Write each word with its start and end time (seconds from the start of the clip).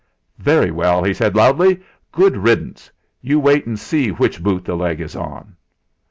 "Very 0.39 0.71
well," 0.71 1.03
he 1.03 1.13
said 1.13 1.35
loudly. 1.35 1.79
"Good 2.11 2.35
riddance! 2.35 2.89
You 3.21 3.39
wait 3.39 3.67
and 3.67 3.79
see 3.79 4.09
which 4.09 4.41
boot 4.41 4.65
the 4.65 4.73
leg 4.75 4.99
is 4.99 5.15
on!" 5.15 5.55